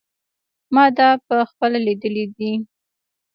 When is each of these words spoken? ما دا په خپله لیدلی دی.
ما 0.73 0.85
دا 0.97 1.09
په 1.27 1.35
خپله 1.49 1.77
لیدلی 1.85 2.25
دی. 2.37 2.51